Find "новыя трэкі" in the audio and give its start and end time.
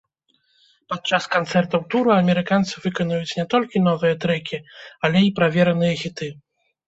3.89-4.57